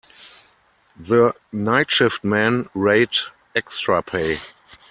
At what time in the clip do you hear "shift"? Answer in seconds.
1.91-2.23